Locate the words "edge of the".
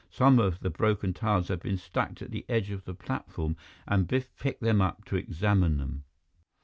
2.49-2.95